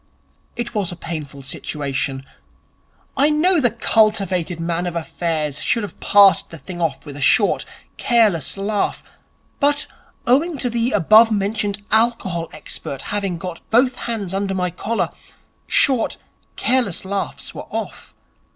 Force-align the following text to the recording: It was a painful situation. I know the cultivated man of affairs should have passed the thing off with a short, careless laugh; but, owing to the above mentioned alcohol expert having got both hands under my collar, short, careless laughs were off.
It 0.55 0.73
was 0.73 0.91
a 0.91 0.95
painful 0.95 1.43
situation. 1.43 2.25
I 3.15 3.29
know 3.29 3.59
the 3.61 3.69
cultivated 3.69 4.59
man 4.59 4.87
of 4.87 4.95
affairs 4.95 5.59
should 5.59 5.83
have 5.83 5.99
passed 5.99 6.49
the 6.49 6.57
thing 6.57 6.81
off 6.81 7.05
with 7.05 7.15
a 7.15 7.21
short, 7.21 7.65
careless 7.97 8.57
laugh; 8.57 9.03
but, 9.59 9.85
owing 10.25 10.57
to 10.57 10.71
the 10.71 10.91
above 10.93 11.29
mentioned 11.31 11.83
alcohol 11.91 12.49
expert 12.51 13.03
having 13.13 13.37
got 13.37 13.61
both 13.69 13.95
hands 14.09 14.33
under 14.33 14.55
my 14.55 14.71
collar, 14.71 15.11
short, 15.67 16.17
careless 16.55 17.05
laughs 17.05 17.53
were 17.53 17.67
off. 17.69 18.15